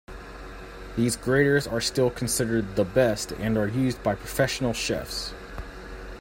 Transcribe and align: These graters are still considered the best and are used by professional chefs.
These 0.97 1.15
graters 1.15 1.67
are 1.67 1.79
still 1.79 2.09
considered 2.09 2.75
the 2.75 2.83
best 2.83 3.33
and 3.33 3.55
are 3.55 3.67
used 3.67 4.01
by 4.01 4.15
professional 4.15 4.73
chefs. 4.73 5.31